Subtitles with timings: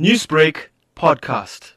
[0.00, 1.70] Newsbreak podcast.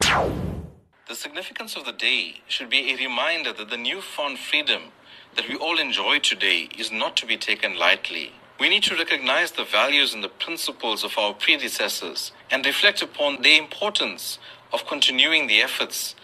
[1.07, 4.91] The significance of the day should be a reminder that the newfound freedom
[5.35, 8.31] that we all enjoy today is not to be taken lightly.
[8.59, 13.43] We need to recognize the values and the principles of our predecessors and reflect upon
[13.43, 14.39] the importance
[14.73, 16.15] of continuing the efforts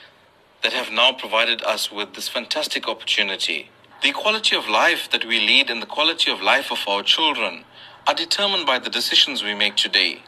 [0.63, 3.69] that have now provided us with this fantastic opportunity.
[4.01, 7.65] The quality of life that we lead and the quality of life of our children
[8.07, 10.23] are determined by the decisions we make today.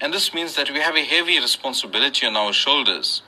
[0.00, 3.22] And this means that we have a heavy responsibility on our shoulders,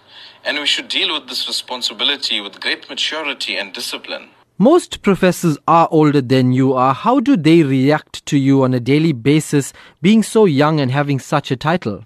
[0.45, 4.31] and we should deal with this responsibility with great maturity and discipline.
[4.59, 6.95] Most professors are older than you are.
[6.95, 11.19] How do they react to you on a daily basis, being so young and having
[11.19, 12.05] such a title?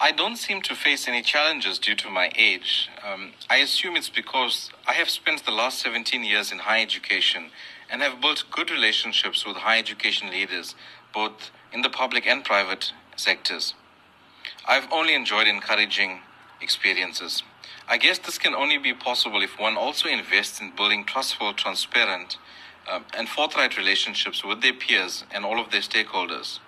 [0.00, 2.88] I don't seem to face any challenges due to my age.
[3.04, 7.50] Um, I assume it's because I have spent the last 17 years in higher education
[7.90, 10.76] and have built good relationships with higher education leaders,
[11.12, 13.74] both in the public and private sectors.
[14.66, 16.20] I've only enjoyed encouraging
[16.60, 17.42] experiences.
[17.88, 22.36] I guess this can only be possible if one also invests in building trustful, transparent,
[22.90, 26.58] uh, and forthright relationships with their peers and all of their stakeholders.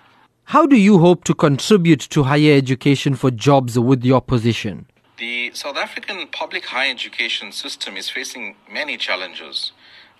[0.45, 4.85] How do you hope to contribute to higher education for jobs with your position?
[5.17, 9.71] The South African public higher education system is facing many challenges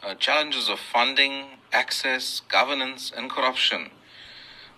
[0.04, 3.92] uh, challenges of funding, access, governance, and corruption.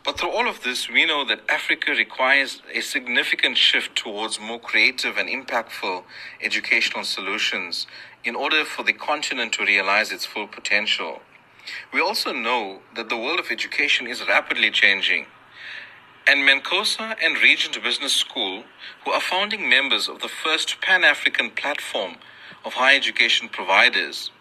[0.04, 4.60] But through all of this, we know that Africa requires a significant shift towards more
[4.60, 6.04] creative and impactful
[6.42, 7.88] educational solutions
[8.26, 11.22] in order for the continent to realize its full potential.
[11.94, 15.28] We also know that the world of education is rapidly changing.
[16.28, 18.64] And MANCOSA and Regent Business School,
[19.06, 22.16] who are founding members of the first Pan African platform
[22.66, 24.32] of higher education providers,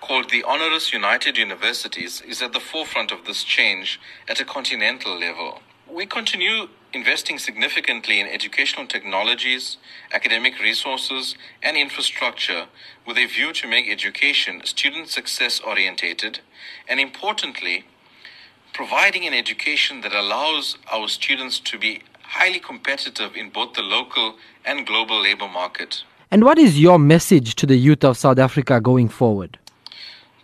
[0.00, 5.18] called the Honoris United Universities, is at the forefront of this change at a continental
[5.18, 5.60] level.
[5.90, 9.76] We continue investing significantly in educational technologies,
[10.12, 12.66] academic resources, and infrastructure
[13.06, 16.40] with a view to make education student success orientated
[16.88, 17.84] and, importantly,
[18.72, 24.36] providing an education that allows our students to be highly competitive in both the local
[24.64, 26.04] and global labor market.
[26.30, 29.58] And what is your message to the youth of South Africa going forward?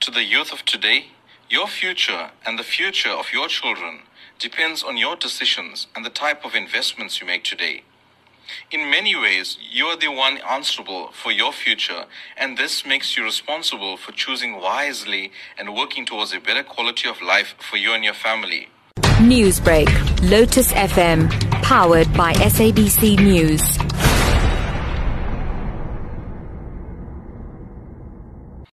[0.05, 1.07] To the youth of today,
[1.49, 4.01] your future and the future of your children
[4.39, 7.85] depends on your decisions and the type of investments you make today.
[8.71, 12.05] In many ways, you are the one answerable for your future,
[12.37, 17.23] and this makes you responsible for choosing wisely and working towards a better quality of
[17.23, 18.69] life for you and your family.
[19.21, 19.89] Newsbreak,
[20.31, 21.31] Lotus FM,
[21.63, 23.79] powered by SABC News.